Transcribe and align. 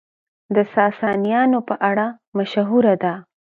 د 0.55 0.57
ساسانيانو 0.73 1.59
په 1.69 1.75
اړه 1.89 2.07
مشهوره 2.37 2.93
ده، 3.03 3.13